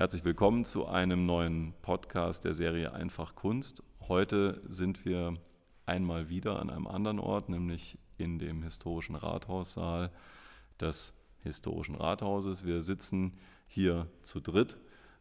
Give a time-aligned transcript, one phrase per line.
[0.00, 3.82] Herzlich willkommen zu einem neuen Podcast der Serie Einfach Kunst.
[4.06, 5.34] Heute sind wir
[5.86, 10.12] einmal wieder an einem anderen Ort, nämlich in dem historischen Rathaussaal
[10.80, 12.64] des historischen Rathauses.
[12.64, 14.76] Wir sitzen hier zu dritt.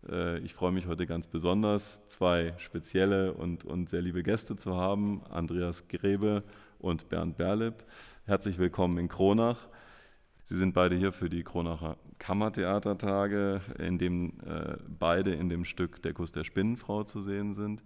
[0.07, 4.75] Äh, ich freue mich heute ganz besonders, zwei spezielle und, und sehr liebe Gäste zu
[4.75, 6.43] haben, Andreas Grebe
[6.77, 7.83] und Bernd Berlip.
[8.25, 9.69] Herzlich willkommen in Kronach.
[10.49, 16.01] Sie sind beide hier für die Kronacher Kammertheatertage, in dem äh, beide in dem Stück
[16.03, 17.83] Der Kuss der Spinnenfrau zu sehen sind.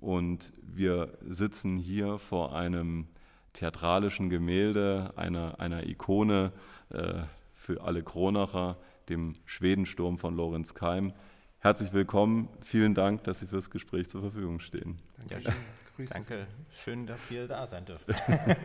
[0.00, 3.08] Und wir sitzen hier vor einem
[3.52, 6.52] theatralischen Gemälde, einer, einer Ikone
[6.88, 8.78] äh, für alle Kronacher,
[9.10, 11.12] dem Schwedensturm von Lorenz Keim.
[11.58, 12.48] Herzlich willkommen.
[12.62, 14.98] Vielen Dank, dass Sie fürs Gespräch zur Verfügung stehen.
[15.28, 15.52] Danke.
[15.98, 18.14] Grüße Danke, schön, dass wir da sein dürfen.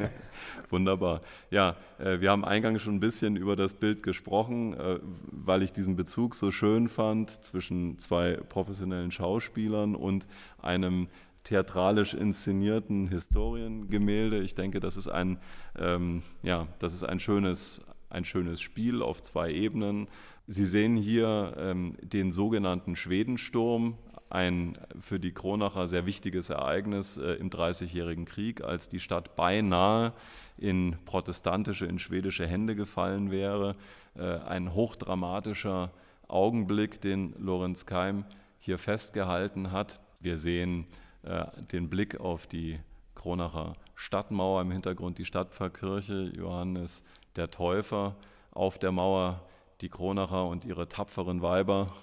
[0.70, 1.22] Wunderbar.
[1.50, 5.00] Ja, äh, wir haben eingangs schon ein bisschen über das Bild gesprochen, äh,
[5.32, 10.28] weil ich diesen Bezug so schön fand zwischen zwei professionellen Schauspielern und
[10.62, 11.08] einem
[11.44, 14.44] theatralisch inszenierten Historiengemälde.
[14.44, 15.40] Ich denke, das ist ein,
[15.76, 20.08] ähm, ja, das ist ein schönes, ein schönes Spiel auf zwei Ebenen.
[20.46, 23.98] Sie sehen hier ähm, den sogenannten Schwedensturm,
[24.34, 30.12] ein für die Kronacher sehr wichtiges Ereignis äh, im Dreißigjährigen Krieg, als die Stadt beinahe
[30.58, 33.76] in protestantische, in schwedische Hände gefallen wäre.
[34.16, 35.92] Äh, ein hochdramatischer
[36.28, 38.26] Augenblick, den Lorenz Keim
[38.58, 40.00] hier festgehalten hat.
[40.20, 40.86] Wir sehen
[41.22, 42.80] äh, den Blick auf die
[43.14, 47.04] Kronacher Stadtmauer, im Hintergrund die Stadtpfarrkirche, Johannes
[47.36, 48.16] der Täufer,
[48.50, 49.42] auf der Mauer
[49.82, 51.94] die Kronacher und ihre tapferen Weiber,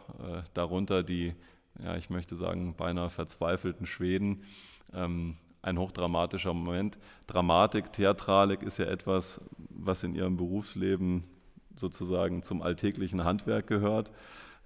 [0.54, 1.34] darunter die
[1.84, 4.44] ja, ich möchte sagen, beinahe verzweifelten Schweden.
[4.92, 6.98] Ähm, ein hochdramatischer Moment.
[7.26, 11.24] Dramatik, Theatralik ist ja etwas, was in ihrem Berufsleben
[11.76, 14.10] sozusagen zum alltäglichen Handwerk gehört.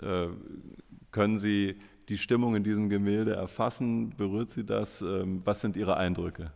[0.01, 0.29] Äh,
[1.11, 1.77] können Sie
[2.09, 4.11] die Stimmung in diesem Gemälde erfassen?
[4.17, 5.03] Berührt Sie das?
[5.03, 6.53] Ähm, was sind Ihre Eindrücke?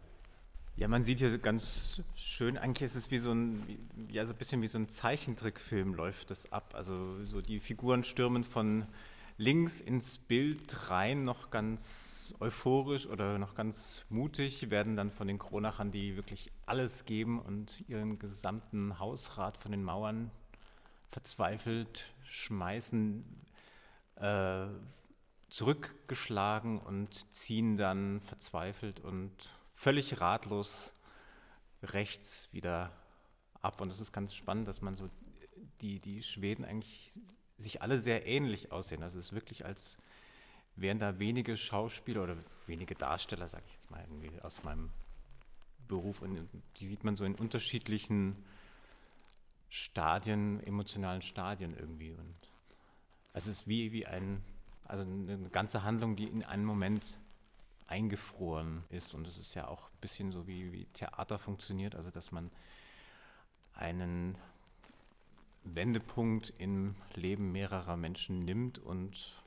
[0.77, 3.63] Ja, man sieht hier ganz schön, eigentlich ist es wie so ein,
[4.13, 6.75] ja, so ein bisschen wie so ein Zeichentrickfilm läuft das ab.
[6.77, 8.85] Also so die Figuren stürmen von
[9.39, 15.39] links ins Bild rein, noch ganz euphorisch oder noch ganz mutig, werden dann von den
[15.39, 20.33] Kronachern, die wirklich alles geben und ihren gesamten Hausrat von den Mauern
[21.11, 23.25] verzweifelt schmeißen,
[24.17, 24.67] äh,
[25.49, 29.33] zurückgeschlagen und ziehen dann verzweifelt und
[29.73, 30.95] völlig ratlos
[31.83, 32.93] rechts wieder
[33.63, 33.81] ab.
[33.81, 35.09] Und es ist ganz spannend, dass man so
[35.81, 37.19] die, die Schweden eigentlich
[37.59, 39.03] sich alle sehr ähnlich aussehen.
[39.03, 39.99] Also es ist wirklich, als
[40.77, 42.37] wären da wenige Schauspieler oder
[42.67, 44.07] wenige Darsteller, sage ich jetzt mal
[44.43, 44.91] aus meinem
[45.89, 46.23] Beruf.
[46.23, 48.37] Und die sieht man so in unterschiedlichen
[49.69, 52.13] Stadien, emotionalen Stadien irgendwie.
[52.13, 52.37] Und
[53.33, 54.43] also es ist wie, wie ein,
[54.85, 57.19] also eine ganze Handlung, die in einem Moment
[57.89, 59.15] eingefroren ist.
[59.15, 62.51] Und es ist ja auch ein bisschen so, wie, wie Theater funktioniert, also dass man
[63.75, 64.37] einen
[65.75, 69.43] Wendepunkt im Leben mehrerer Menschen nimmt und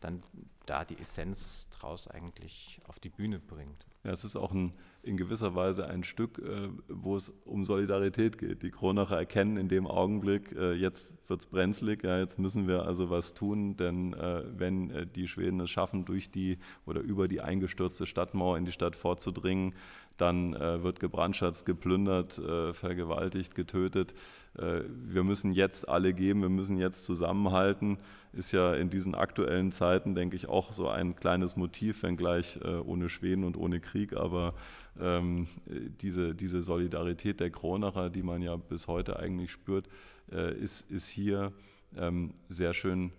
[0.00, 0.22] dann
[0.66, 3.86] da die Essenz draus eigentlich auf die Bühne bringt.
[4.04, 8.36] Ja, es ist auch ein, in gewisser Weise ein Stück, äh, wo es um Solidarität
[8.36, 8.62] geht.
[8.62, 12.84] Die Kronacher erkennen in dem Augenblick, äh, jetzt wird es brenzlig, ja, jetzt müssen wir
[12.84, 17.28] also was tun, denn äh, wenn äh, die Schweden es schaffen, durch die oder über
[17.28, 19.74] die eingestürzte Stadtmauer in die Stadt vorzudringen,
[20.16, 24.14] dann äh, wird gebrandschatzt, geplündert, äh, vergewaltigt, getötet.
[24.56, 27.98] Äh, wir müssen jetzt alle geben, wir müssen jetzt zusammenhalten.
[28.32, 32.76] Ist ja in diesen aktuellen Zeiten, denke ich, auch so ein kleines Motiv, wenngleich äh,
[32.76, 34.54] ohne Schweden und ohne Krieg, aber
[35.00, 39.88] ähm, diese, diese Solidarität der Kronacher, die man ja bis heute eigentlich spürt,
[40.30, 41.52] äh, ist, ist hier
[41.96, 43.12] ähm, sehr schön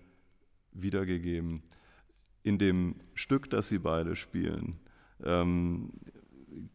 [0.72, 1.64] wiedergegeben.
[2.44, 4.78] In dem Stück, das Sie beide spielen,
[5.24, 5.92] ähm,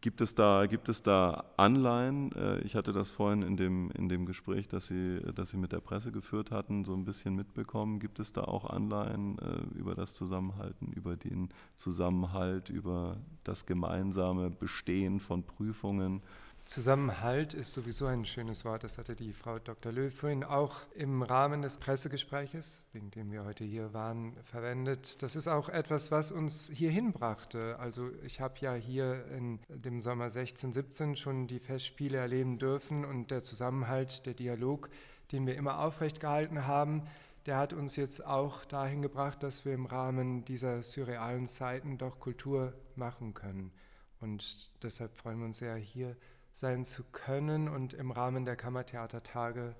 [0.01, 2.31] Gibt es da, gibt es da Anleihen?
[2.33, 5.71] Äh, ich hatte das vorhin in dem, in dem Gespräch, das Sie, das Sie mit
[5.71, 7.99] der Presse geführt hatten, so ein bisschen mitbekommen.
[7.99, 14.51] Gibt es da auch Anleihen äh, über das Zusammenhalten, über den Zusammenhalt, über das gemeinsame
[14.51, 16.21] Bestehen von Prüfungen?
[16.65, 18.83] Zusammenhalt ist sowieso ein schönes Wort.
[18.83, 19.91] Das hatte die Frau Dr.
[19.91, 25.21] Löw vorhin auch im Rahmen des Pressegespräches, wegen dem wir heute hier waren, verwendet.
[25.21, 27.77] Das ist auch etwas, was uns hierhin brachte.
[27.79, 33.03] Also ich habe ja hier in dem Sommer 16, 17 schon die Festspiele erleben dürfen
[33.03, 34.89] und der Zusammenhalt, der Dialog,
[35.31, 37.03] den wir immer aufrecht gehalten haben,
[37.47, 42.19] der hat uns jetzt auch dahin gebracht, dass wir im Rahmen dieser surrealen Zeiten doch
[42.19, 43.71] Kultur machen können.
[44.19, 46.15] Und deshalb freuen wir uns sehr, hier
[46.53, 49.75] sein zu können und im Rahmen der Kammertheatertage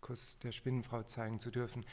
[0.00, 1.84] Kuss der Spinnenfrau zeigen zu dürfen.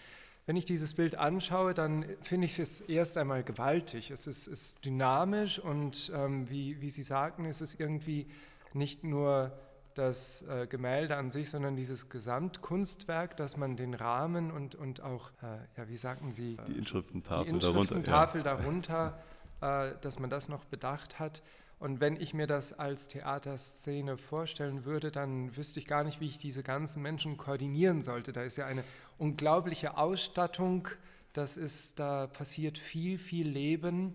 [0.46, 4.10] wenn ich dieses Bild anschaue, dann finde ich es erst einmal gewaltig.
[4.10, 8.26] Es ist, ist dynamisch und ähm, wie, wie Sie sagten, ist es irgendwie
[8.74, 9.52] nicht nur
[9.94, 15.30] das äh, Gemälde an sich, sondern dieses Gesamtkunstwerk, dass man den Rahmen und, und auch,
[15.44, 16.58] äh, ja, wie sagten Sie?
[16.68, 19.20] Die Inschriftentafel, die Inschriftentafel darunter,
[19.60, 21.42] darunter äh, dass man das noch bedacht hat.
[21.80, 26.28] Und wenn ich mir das als Theaterszene vorstellen würde, dann wüsste ich gar nicht, wie
[26.28, 28.34] ich diese ganzen Menschen koordinieren sollte.
[28.34, 28.84] Da ist ja eine
[29.18, 30.90] unglaubliche Ausstattung,
[31.32, 34.14] das ist, da passiert viel, viel Leben.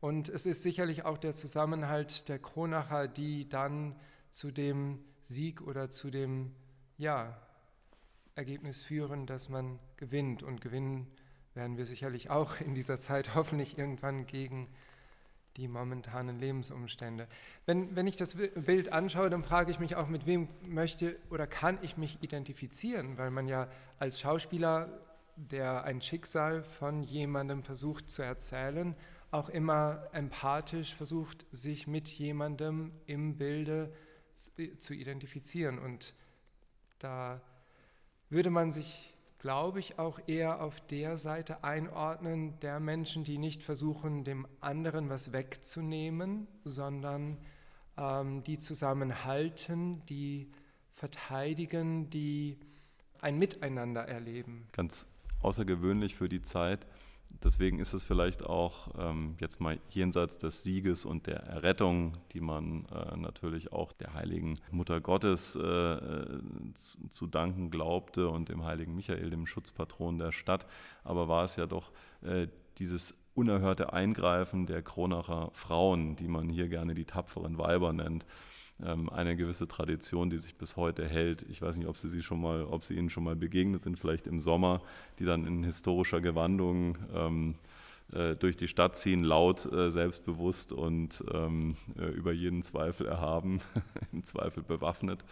[0.00, 3.94] Und es ist sicherlich auch der Zusammenhalt der Kronacher, die dann
[4.30, 6.52] zu dem Sieg oder zu dem
[6.98, 7.40] ja,
[8.34, 10.42] Ergebnis führen, dass man gewinnt.
[10.42, 11.06] Und gewinnen
[11.54, 14.66] werden wir sicherlich auch in dieser Zeit hoffentlich irgendwann gegen
[15.56, 17.28] die momentanen Lebensumstände.
[17.64, 21.46] Wenn, wenn ich das Bild anschaue, dann frage ich mich auch, mit wem möchte oder
[21.46, 23.68] kann ich mich identifizieren, weil man ja
[23.98, 24.88] als Schauspieler,
[25.36, 28.94] der ein Schicksal von jemandem versucht zu erzählen,
[29.30, 33.92] auch immer empathisch versucht, sich mit jemandem im Bilde
[34.78, 35.78] zu identifizieren.
[35.78, 36.14] Und
[36.98, 37.40] da
[38.28, 39.15] würde man sich
[39.46, 45.08] glaube ich, auch eher auf der Seite einordnen der Menschen, die nicht versuchen, dem anderen
[45.08, 47.36] was wegzunehmen, sondern
[47.96, 50.50] ähm, die zusammenhalten, die
[50.94, 52.58] verteidigen, die
[53.20, 54.66] ein Miteinander erleben.
[54.72, 55.06] Ganz
[55.42, 56.84] außergewöhnlich für die Zeit
[57.42, 62.40] deswegen ist es vielleicht auch ähm, jetzt mal jenseits des Sieges und der Errettung, die
[62.40, 65.60] man äh, natürlich auch der heiligen Mutter Gottes äh,
[66.74, 70.66] zu, zu, danken glaubte und dem heiligen Michael, dem Schutzpatron der Stadt,
[71.04, 71.92] aber war es ja doch
[72.22, 78.24] äh, dieses unerhörte Eingreifen der Kronacher Frauen, die man hier gerne die tapferen Weiber nennt,
[78.78, 81.46] eine gewisse Tradition, die sich bis heute hält.
[81.48, 83.98] Ich weiß nicht, ob Sie, sie schon mal, ob Sie Ihnen schon mal begegnet sind,
[83.98, 84.82] vielleicht im Sommer,
[85.18, 87.54] die dann in historischer Gewandung ähm,
[88.12, 93.60] äh, durch die Stadt ziehen, laut, äh, selbstbewusst und ähm, äh, über jeden Zweifel erhaben,
[94.12, 95.24] im Zweifel bewaffnet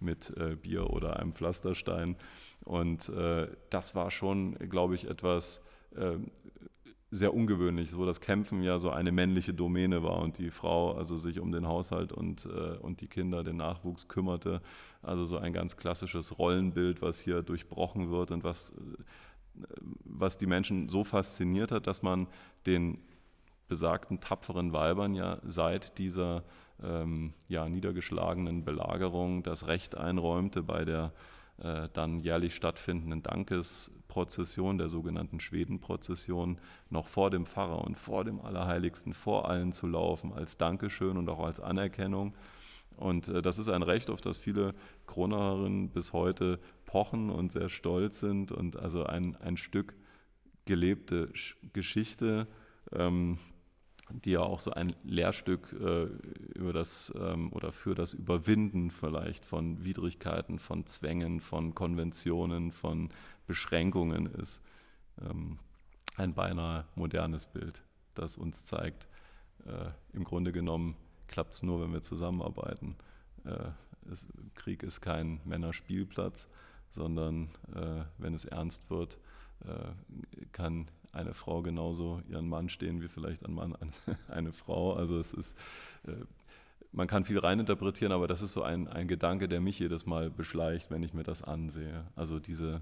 [0.00, 2.16] mit äh, Bier oder einem Pflasterstein.
[2.64, 5.62] Und äh, das war schon, glaube ich, etwas
[5.94, 6.16] äh,
[7.14, 11.18] sehr ungewöhnlich, so dass Kämpfen ja so eine männliche Domäne war und die Frau also
[11.18, 14.62] sich um den Haushalt und, äh, und die Kinder, den Nachwuchs kümmerte.
[15.02, 19.66] Also so ein ganz klassisches Rollenbild, was hier durchbrochen wird und was, äh,
[20.04, 22.28] was die Menschen so fasziniert hat, dass man
[22.64, 22.96] den
[23.68, 26.44] besagten tapferen Weibern ja seit dieser
[26.82, 31.12] ähm, ja, niedergeschlagenen Belagerung das Recht einräumte, bei der
[31.62, 36.58] äh, dann jährlich stattfindenden Dankesprozession, der sogenannten Schwedenprozession,
[36.90, 41.28] noch vor dem Pfarrer und vor dem Allerheiligsten, vor allen zu laufen, als Dankeschön und
[41.28, 42.34] auch als Anerkennung.
[42.96, 44.74] Und äh, das ist ein Recht, auf das viele
[45.06, 49.94] Kronerinnen bis heute pochen und sehr stolz sind und also ein, ein Stück
[50.64, 51.30] gelebte
[51.72, 52.46] Geschichte,
[52.92, 53.38] ähm,
[54.20, 56.04] die ja auch so ein Lehrstück äh,
[56.54, 63.10] über das ähm, oder für das Überwinden vielleicht von Widrigkeiten, von Zwängen, von Konventionen, von
[63.46, 64.62] Beschränkungen ist.
[65.20, 65.58] Ähm,
[66.16, 67.82] ein beinahe modernes Bild,
[68.14, 69.08] das uns zeigt,
[69.66, 70.96] äh, im Grunde genommen
[71.28, 72.96] klappt es nur, wenn wir zusammenarbeiten.
[73.44, 73.70] Äh,
[74.10, 76.48] es, Krieg ist kein Männerspielplatz,
[76.90, 79.18] sondern äh, wenn es ernst wird,
[79.64, 83.76] äh, kann eine Frau genauso ihren Mann stehen wie vielleicht ein Mann
[84.28, 84.94] eine Frau.
[84.94, 85.58] Also es ist,
[86.06, 86.12] äh,
[86.92, 90.30] man kann viel reininterpretieren, aber das ist so ein, ein Gedanke, der mich jedes Mal
[90.30, 92.06] beschleicht, wenn ich mir das ansehe.
[92.16, 92.80] Also diese,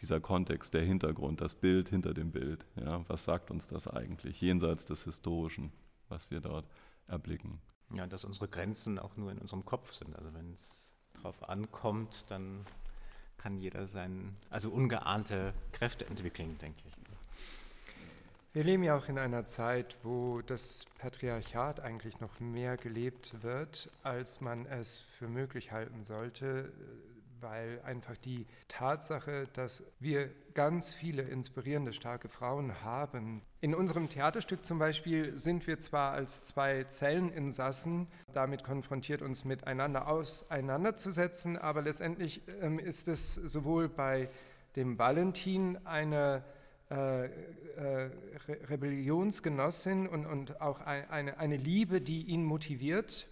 [0.00, 2.66] dieser Kontext, der Hintergrund, das Bild hinter dem Bild.
[2.76, 5.72] Ja, was sagt uns das eigentlich jenseits des Historischen,
[6.08, 6.66] was wir dort
[7.06, 7.60] erblicken?
[7.94, 10.16] Ja, dass unsere Grenzen auch nur in unserem Kopf sind.
[10.16, 12.64] Also wenn es darauf ankommt, dann
[13.36, 16.99] kann jeder sein, also ungeahnte Kräfte entwickeln, denke ich.
[18.52, 23.88] Wir leben ja auch in einer Zeit, wo das Patriarchat eigentlich noch mehr gelebt wird,
[24.02, 26.72] als man es für möglich halten sollte,
[27.40, 33.42] weil einfach die Tatsache, dass wir ganz viele inspirierende, starke Frauen haben.
[33.60, 40.08] In unserem Theaterstück zum Beispiel sind wir zwar als zwei Zelleninsassen damit konfrontiert, uns miteinander
[40.08, 44.28] auseinanderzusetzen, aber letztendlich ähm, ist es sowohl bei
[44.74, 46.42] dem Valentin eine
[48.68, 53.28] Rebellionsgenossin und, und auch eine, eine Liebe, die ihn motiviert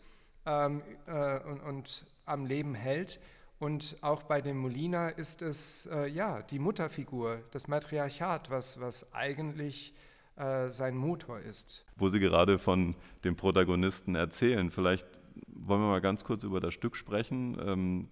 [0.46, 3.20] ähm, äh, und, und, am Leben hält.
[3.58, 9.12] Und auch bei dem Molina ist es äh, ja die Mutterfigur, das Matriarchat, was, was
[9.12, 9.94] eigentlich
[10.36, 11.84] äh, sein Motor ist.
[11.96, 15.08] Wo Sie gerade von dem Protagonisten erzählen, vielleicht
[15.48, 17.58] wollen wir mal ganz kurz über das Stück sprechen.
[17.60, 18.08] Ähm,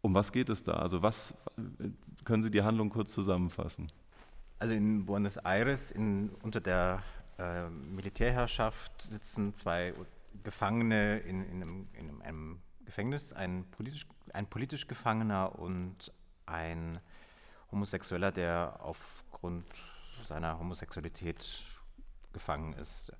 [0.00, 0.74] um was geht es da?
[0.74, 1.34] Also was
[2.24, 3.88] können Sie die Handlung kurz zusammenfassen?
[4.60, 7.02] Also in Buenos Aires in, unter der
[7.38, 9.94] äh, Militärherrschaft sitzen zwei
[10.42, 16.10] Gefangene in, in, einem, in, einem, Gefängnis, ein politisch, ein politisch Gefangener und
[16.46, 17.00] ein
[17.70, 19.66] Homosexueller, der aufgrund
[20.26, 21.46] seiner Homosexualität
[22.32, 23.12] gefangen ist.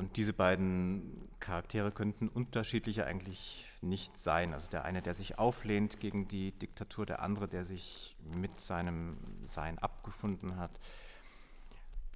[0.00, 4.54] Und diese beiden Charaktere könnten unterschiedlicher eigentlich nicht sein.
[4.54, 9.18] Also der eine, der sich auflehnt gegen die Diktatur, der andere, der sich mit seinem
[9.44, 10.70] Sein abgefunden hat,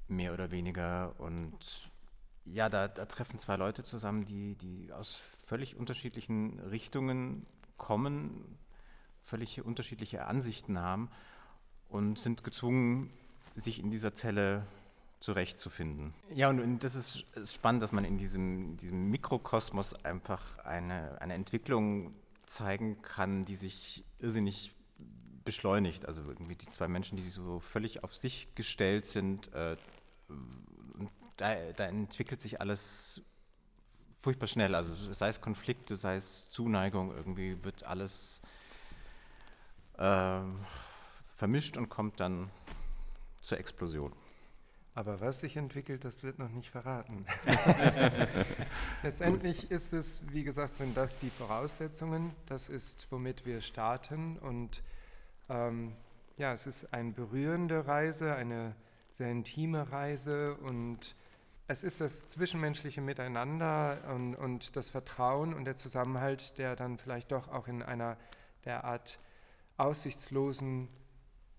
[0.08, 1.14] mehr oder weniger.
[1.20, 1.90] Und
[2.46, 7.44] ja, da, da treffen zwei Leute zusammen, die, die aus völlig unterschiedlichen Richtungen
[7.76, 8.56] kommen,
[9.20, 11.10] völlig unterschiedliche Ansichten haben
[11.90, 13.10] und sind gezwungen,
[13.56, 14.66] sich in dieser Zelle
[15.24, 16.12] zurechtzufinden.
[16.34, 21.32] Ja, und, und das ist spannend, dass man in diesem, diesem Mikrokosmos einfach eine, eine
[21.32, 22.14] Entwicklung
[22.44, 24.74] zeigen kann, die sich irrsinnig
[25.44, 26.06] beschleunigt.
[26.06, 29.76] Also irgendwie die zwei Menschen, die so völlig auf sich gestellt sind, äh,
[31.38, 33.22] da, da, entwickelt sich alles
[34.18, 34.74] furchtbar schnell.
[34.74, 38.42] Also sei es Konflikte, sei es Zuneigung, irgendwie wird alles
[39.96, 40.40] äh,
[41.34, 42.50] vermischt und kommt dann
[43.40, 44.12] zur Explosion.
[44.96, 47.26] Aber was sich entwickelt, das wird noch nicht verraten.
[49.02, 52.32] Letztendlich ist es, wie gesagt, sind das die Voraussetzungen.
[52.46, 54.38] Das ist, womit wir starten.
[54.38, 54.84] Und
[55.48, 55.96] ähm,
[56.36, 58.76] ja, es ist eine berührende Reise, eine
[59.10, 60.54] sehr intime Reise.
[60.58, 61.16] Und
[61.66, 67.32] es ist das zwischenmenschliche Miteinander und, und das Vertrauen und der Zusammenhalt, der dann vielleicht
[67.32, 68.16] doch auch in einer
[68.64, 69.18] derart
[69.76, 70.88] aussichtslosen,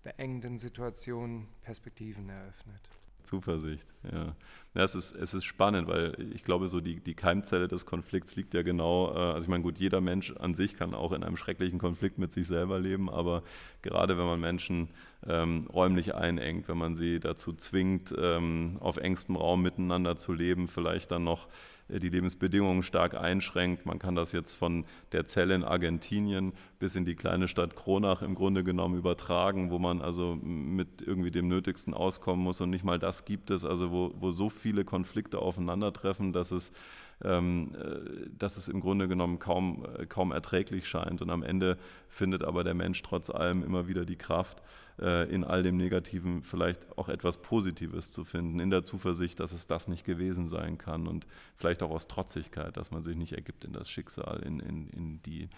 [0.02, 2.95] beengenden Situation Perspektiven eröffnet.
[3.26, 4.34] Zuversicht, ja.
[4.74, 8.36] ja es, ist, es ist spannend, weil ich glaube, so die, die Keimzelle des Konflikts
[8.36, 11.22] liegt ja genau, äh, also ich meine, gut, jeder Mensch an sich kann auch in
[11.22, 13.42] einem schrecklichen Konflikt mit sich selber leben, aber
[13.82, 14.88] gerade wenn man Menschen
[15.26, 20.68] ähm, räumlich einengt, wenn man sie dazu zwingt, ähm, auf engstem Raum miteinander zu leben,
[20.68, 21.48] vielleicht dann noch
[21.88, 23.86] die Lebensbedingungen stark einschränkt.
[23.86, 28.22] Man kann das jetzt von der Zelle in Argentinien bis in die kleine Stadt Kronach
[28.22, 32.84] im Grunde genommen übertragen, wo man also mit irgendwie dem Nötigsten auskommen muss und nicht
[32.84, 36.72] mal das gibt es, also wo, wo so viele Konflikte aufeinandertreffen, dass es äh,
[37.18, 41.22] dass es im Grunde genommen kaum, äh, kaum erträglich scheint.
[41.22, 44.62] Und am Ende findet aber der Mensch trotz allem immer wieder die Kraft,
[44.98, 49.52] äh, in all dem Negativen vielleicht auch etwas Positives zu finden, in der Zuversicht, dass
[49.52, 53.32] es das nicht gewesen sein kann und vielleicht auch aus Trotzigkeit, dass man sich nicht
[53.32, 55.48] ergibt in das Schicksal, in, in, in die,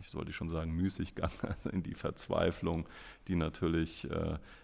[0.00, 2.88] ich sollte schon sagen, Müßiggang, also in die Verzweiflung,
[3.28, 4.08] die natürlich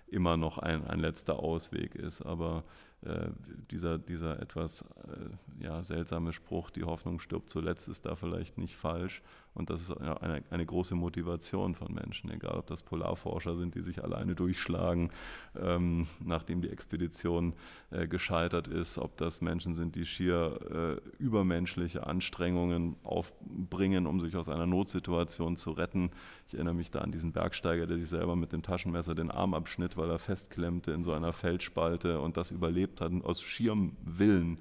[0.08, 2.23] immer noch ein, ein letzter Ausweg ist.
[2.23, 2.64] Aber
[3.07, 3.31] äh,
[3.71, 8.77] dieser, dieser etwas äh, ja, seltsame Spruch, die Hoffnung stirbt zuletzt, ist da vielleicht nicht
[8.77, 9.23] falsch.
[9.57, 13.81] Und das ist eine, eine große Motivation von Menschen, egal ob das Polarforscher sind, die
[13.81, 15.11] sich alleine durchschlagen,
[15.59, 17.55] ähm, nachdem die Expedition
[17.91, 24.37] äh, gescheitert ist, ob das Menschen sind, die schier äh, übermenschliche Anstrengungen aufbringen, um sich
[24.37, 26.11] aus einer Notsituation zu retten.
[26.49, 29.55] Ich erinnere mich da an diesen Bergsteiger, der sich selber mit dem Taschenmesser den Arm
[29.55, 34.59] abschnitt, weil er festklemmte in so einer Felsspalte und das überlebt hat, aus schierem Willen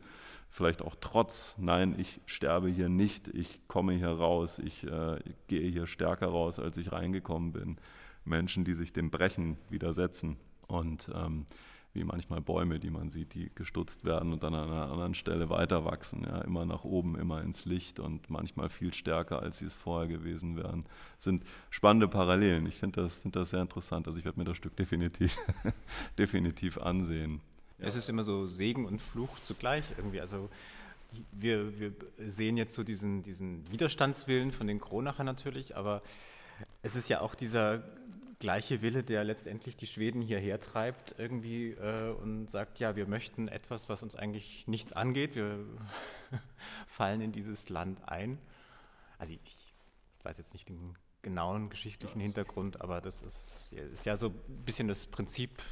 [0.56, 5.70] vielleicht auch trotz, nein, ich sterbe hier nicht, ich komme hier raus, ich, äh, gehe
[5.70, 7.78] hier stärker raus, als ich reingekommen bin.
[8.24, 11.46] Menschen, die sich dem Brechen widersetzen und ähm,
[11.92, 15.50] wie manchmal Bäume, die man sieht, die gestutzt werden und dann an einer anderen Stelle
[15.50, 19.66] weiter wachsen, ja, immer nach oben, immer ins Licht und manchmal viel stärker, als sie
[19.66, 20.86] es vorher gewesen wären.
[21.18, 22.66] Das sind spannende Parallelen.
[22.66, 24.08] Ich finde das, find das sehr interessant.
[24.08, 25.38] Also ich werde mir das Stück definitiv,
[26.18, 27.42] definitiv ansehen.
[27.78, 30.22] Es ist immer so Segen und Fluch zugleich irgendwie.
[30.22, 30.50] Also
[31.32, 36.02] wir, wir sehen jetzt so diesen, diesen Widerstandswillen von den Kronacher natürlich, aber
[36.82, 37.84] es ist ja auch dieser
[38.40, 43.48] gleiche Wille, der letztendlich die Schweden hierher treibt irgendwie äh, und sagt, ja, wir möchten
[43.48, 45.36] etwas, was uns eigentlich nichts angeht.
[45.36, 45.66] Wir
[46.88, 48.38] fallen in dieses Land ein.
[49.18, 49.74] Also ich
[50.24, 54.88] weiß jetzt nicht den genauen geschichtlichen Hintergrund, aber das ist, ist ja so ein bisschen
[54.88, 55.64] das Prinzip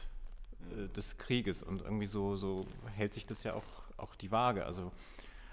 [0.77, 2.65] äh, des Krieges und irgendwie so, so
[2.95, 3.63] hält sich das ja auch,
[3.97, 4.65] auch die Waage.
[4.65, 4.91] Also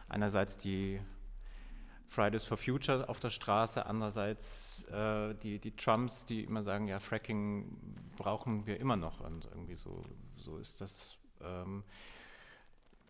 [0.09, 1.00] einerseits die
[2.09, 6.99] Fridays for Future auf der Straße, andererseits äh, die, die Trumps, die immer sagen, ja,
[6.99, 7.79] Fracking
[8.17, 10.05] brauchen wir immer noch und irgendwie so,
[10.37, 11.17] so ist das.
[11.40, 11.85] Ähm,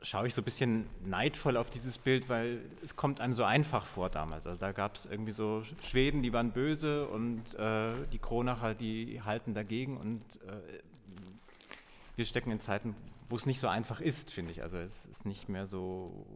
[0.02, 3.84] schaue ich so ein bisschen neidvoll auf dieses Bild, weil es kommt einem so einfach
[3.84, 4.46] vor damals.
[4.46, 9.20] Also da gab es irgendwie so Schweden, die waren böse und äh, die Kronacher, die
[9.22, 10.80] halten dagegen und äh,
[12.20, 12.94] wir stecken in Zeiten,
[13.30, 14.60] wo es nicht so einfach ist, finde ich.
[14.60, 16.26] Also es ist nicht mehr so,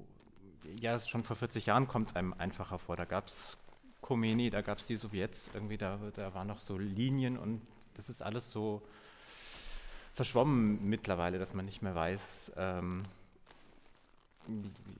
[0.80, 2.96] ja, schon vor 40 Jahren kommt es einem einfacher vor.
[2.96, 3.58] Da gab es
[4.00, 7.60] Khomeini, da gab es die Sowjets, irgendwie da, da waren noch so Linien und
[7.92, 8.80] das ist alles so
[10.14, 13.02] verschwommen mittlerweile, dass man nicht mehr weiß, ähm,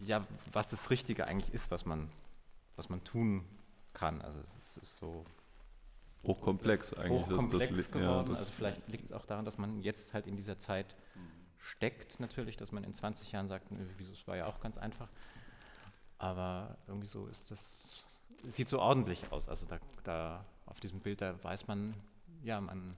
[0.04, 0.22] ja,
[0.52, 2.10] was das Richtige eigentlich ist, was man,
[2.76, 3.42] was man tun
[3.94, 4.20] kann.
[4.20, 5.24] Also es ist, ist so
[6.26, 7.26] hochkomplex eigentlich.
[7.26, 8.26] Hochkomplex das, das, geworden.
[8.26, 10.94] Ja, also vielleicht liegt es auch daran, dass man jetzt halt in dieser Zeit
[11.64, 13.66] steckt natürlich, dass man in 20 Jahren sagt,
[13.96, 15.08] wieso, es war ja auch ganz einfach.
[16.18, 18.04] Aber irgendwie so ist das,
[18.42, 19.48] sieht so ordentlich aus.
[19.48, 21.94] Also da, da auf diesem Bild, da weiß man,
[22.42, 22.96] ja, man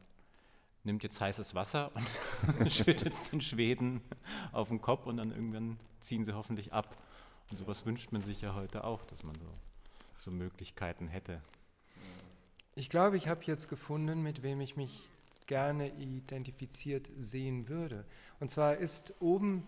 [0.85, 1.93] nimmt jetzt heißes Wasser
[2.59, 4.03] und schüttet es den Schweden
[4.53, 6.97] auf den Kopf und dann irgendwann ziehen sie hoffentlich ab.
[7.51, 9.47] Und sowas wünscht man sich ja heute auch, dass man so,
[10.19, 11.41] so Möglichkeiten hätte.
[12.79, 15.09] Ich glaube, ich habe jetzt gefunden, mit wem ich mich
[15.47, 18.05] gerne identifiziert sehen würde.
[18.39, 19.65] Und zwar ist oben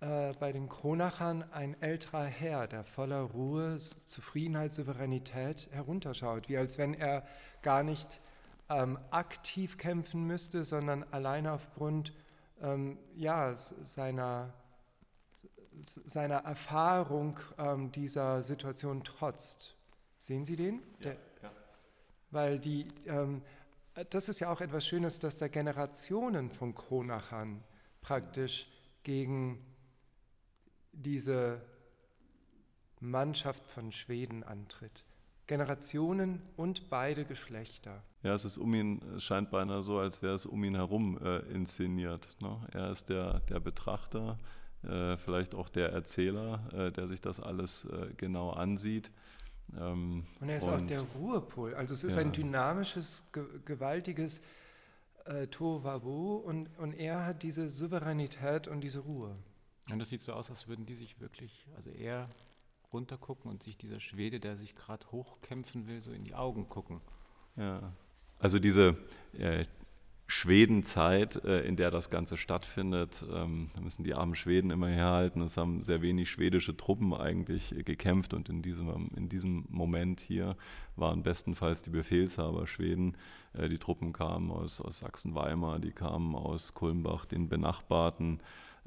[0.00, 6.76] äh, bei den Kronachern ein älterer Herr, der voller Ruhe, Zufriedenheit, Souveränität herunterschaut, wie als
[6.76, 7.24] wenn er
[7.62, 8.20] gar nicht
[8.68, 12.12] ähm, aktiv kämpfen müsste, sondern alleine aufgrund
[12.60, 14.52] ähm, ja, seiner,
[15.78, 19.76] seiner Erfahrung ähm, dieser Situation trotzt.
[20.18, 20.82] Sehen Sie den?
[20.98, 21.16] Ja, ja.
[22.30, 23.42] Weil die, ähm,
[24.10, 27.62] das ist ja auch etwas Schönes, dass da Generationen von Kronachern
[28.00, 28.66] praktisch
[29.02, 29.64] gegen
[30.92, 31.60] diese
[33.00, 35.04] Mannschaft von Schweden antritt.
[35.46, 38.04] Generationen und beide Geschlechter.
[38.22, 41.38] Ja, es ist um ihn, scheint beinahe so, als wäre es um ihn herum äh,
[41.52, 42.36] inszeniert.
[42.40, 42.56] Ne?
[42.72, 44.38] Er ist der, der Betrachter,
[44.82, 49.10] äh, vielleicht auch der Erzähler, äh, der sich das alles äh, genau ansieht.
[49.78, 51.74] Ähm, und er ist und, auch der Ruhepol.
[51.74, 52.20] Also es ist ja.
[52.20, 54.42] ein dynamisches, ge gewaltiges
[55.24, 59.36] äh, Tohuwabohu und, und er hat diese Souveränität und diese Ruhe.
[59.90, 62.28] Und das sieht so aus, als würden die sich wirklich, also er
[62.92, 67.00] runtergucken und sich dieser Schwede, der sich gerade hochkämpfen will, so in die Augen gucken.
[67.56, 67.92] Ja,
[68.38, 68.96] also diese
[69.38, 69.66] äh,
[70.30, 75.42] Schwedenzeit, äh, in der das Ganze stattfindet, ähm, da müssen die armen Schweden immer herhalten.
[75.42, 80.20] Es haben sehr wenig schwedische Truppen eigentlich äh, gekämpft und in diesem, in diesem Moment
[80.20, 80.56] hier
[80.94, 83.16] waren bestenfalls die Befehlshaber Schweden.
[83.54, 88.38] Äh, die Truppen kamen aus, aus Sachsen-Weimar, die kamen aus Kulmbach, den benachbarten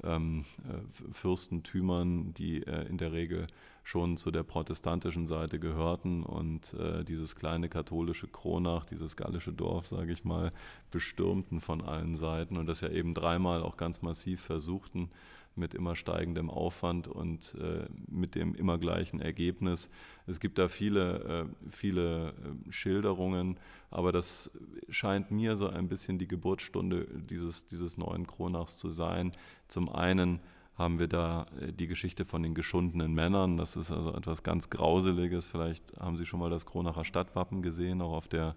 [0.02, 3.48] ähm, äh, Fürstentümern, die in der Regel
[3.84, 9.86] schon zu der protestantischen Seite gehörten und äh, dieses kleine katholische Kronach, dieses gallische Dorf,
[9.86, 10.52] sage ich mal,
[10.90, 15.10] bestürmten von allen Seiten und das ja eben dreimal auch ganz massiv versuchten,
[15.54, 19.90] mit immer steigendem Aufwand und äh, mit dem immer gleichen Ergebnis.
[20.26, 24.50] Es gibt da viele, äh, viele äh, Schilderungen, aber das
[24.88, 29.32] scheint mir so ein bisschen die Geburtsstunde dieses, dieses neuen Kronachs zu sein.
[29.68, 30.40] Zum einen
[30.76, 33.56] haben wir da äh, die Geschichte von den geschundenen Männern.
[33.56, 35.46] Das ist also etwas ganz Grauseliges.
[35.46, 38.54] Vielleicht haben Sie schon mal das Kronacher Stadtwappen gesehen, auch auf der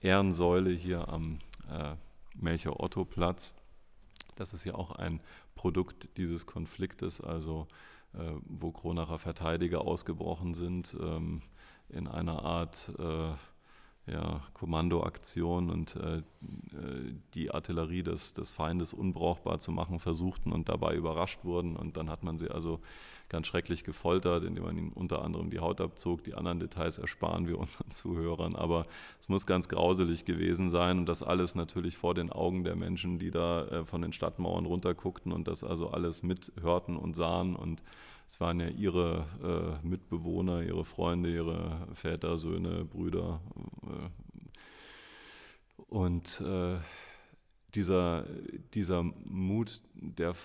[0.00, 1.38] Ehrensäule hier am
[1.70, 1.94] äh,
[2.34, 3.54] Melchior-Otto-Platz.
[4.36, 5.20] Das ist ja auch ein
[5.54, 7.66] Produkt dieses Konfliktes, also
[8.14, 11.42] äh, wo Kronacher Verteidiger ausgebrochen sind ähm,
[11.88, 13.32] in einer Art äh,
[14.06, 16.22] ja, Kommandoaktion und äh, äh,
[17.34, 21.76] die Artillerie des, des Feindes unbrauchbar zu machen versuchten und dabei überrascht wurden.
[21.76, 22.80] Und dann hat man sie also
[23.28, 26.24] ganz schrecklich gefoltert, indem man ihnen unter anderem die Haut abzog.
[26.24, 28.56] Die anderen Details ersparen wir unseren Zuhörern.
[28.56, 28.86] Aber
[29.20, 33.18] es muss ganz grauselig gewesen sein und das alles natürlich vor den Augen der Menschen,
[33.18, 37.82] die da äh, von den Stadtmauern runterguckten und das also alles mithörten und sahen und
[38.30, 43.40] es waren ja ihre äh, Mitbewohner, ihre Freunde, ihre Väter, Söhne, Brüder.
[43.82, 44.08] Äh,
[45.88, 46.76] und äh,
[47.74, 48.24] dieser,
[48.72, 50.36] dieser Mut, der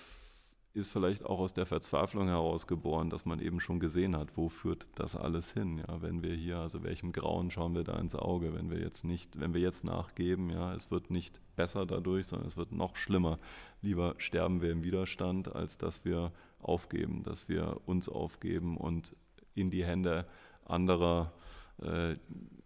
[0.74, 4.88] ist vielleicht auch aus der Verzweiflung herausgeboren, dass man eben schon gesehen hat, wo führt
[4.96, 8.52] das alles hin, ja, wenn wir hier, also welchem Grauen schauen wir da ins Auge,
[8.52, 12.48] wenn wir jetzt nicht, wenn wir jetzt nachgeben, ja, es wird nicht besser dadurch, sondern
[12.48, 13.38] es wird noch schlimmer.
[13.80, 16.32] Lieber sterben wir im Widerstand, als dass wir
[16.68, 19.14] aufgeben, dass wir uns aufgeben und
[19.54, 20.26] in die Hände
[20.64, 21.32] anderer,
[21.80, 22.16] äh,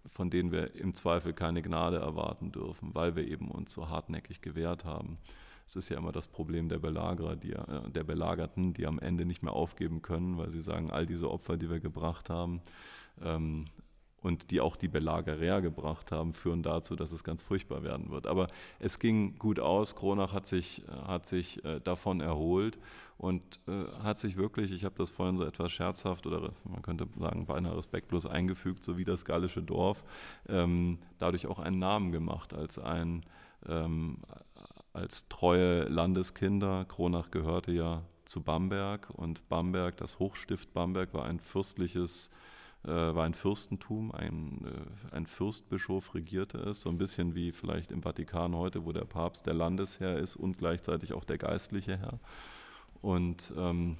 [0.06, 4.42] von denen wir im Zweifel keine Gnade erwarten dürfen, weil wir eben uns so hartnäckig
[4.42, 5.18] gewehrt haben.
[5.66, 9.24] Es ist ja immer das Problem der Belagerer, die, äh, der Belagerten, die am Ende
[9.24, 12.60] nicht mehr aufgeben können, weil sie sagen, all diese Opfer, die wir gebracht haben,
[13.22, 13.66] ähm,
[14.22, 18.26] und die auch die Belagerer gebracht haben, führen dazu, dass es ganz furchtbar werden wird.
[18.26, 19.96] Aber es ging gut aus.
[19.96, 22.78] Kronach hat sich, hat sich äh, davon erholt
[23.16, 27.06] und äh, hat sich wirklich, ich habe das vorhin so etwas scherzhaft oder man könnte
[27.18, 30.04] sagen beinahe respektlos eingefügt, so wie das gallische Dorf,
[30.48, 33.24] ähm, dadurch auch einen Namen gemacht als ein
[33.66, 34.18] ähm,
[34.92, 36.84] als treue Landeskinder.
[36.84, 42.49] Kronach gehörte ja zu Bamberg und Bamberg, das Hochstift Bamberg war ein fürstliches äh,
[42.88, 48.02] war ein Fürstentum, ein, äh, ein Fürstbischof regierte es, so ein bisschen wie vielleicht im
[48.02, 52.18] Vatikan heute, wo der Papst der Landesherr ist und gleichzeitig auch der geistliche Herr.
[53.02, 53.96] Und ähm,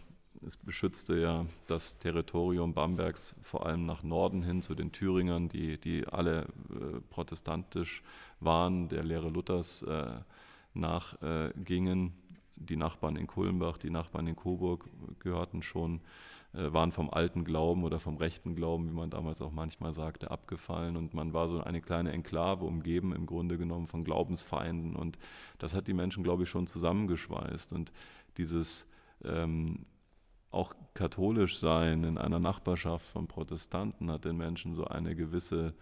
[0.47, 5.79] es beschützte ja das Territorium Bambergs vor allem nach Norden hin zu den Thüringern, die,
[5.79, 8.03] die alle äh, protestantisch
[8.41, 10.07] waren, der Lehre Luthers äh,
[10.73, 12.07] nachgingen.
[12.07, 12.30] Äh,
[12.61, 16.01] die Nachbarn in Kulmbach, die Nachbarn in Coburg gehörten schon,
[16.53, 20.31] äh, waren vom alten Glauben oder vom rechten Glauben, wie man damals auch manchmal sagte,
[20.31, 20.97] abgefallen.
[20.97, 24.95] Und man war so eine kleine Enklave umgeben, im Grunde genommen von Glaubensfeinden.
[24.95, 25.19] Und
[25.59, 27.73] das hat die Menschen, glaube ich, schon zusammengeschweißt.
[27.73, 27.93] Und
[28.37, 28.91] dieses
[29.25, 29.87] ähm,
[30.51, 35.75] auch katholisch sein in einer Nachbarschaft von Protestanten hat den Menschen so eine gewisse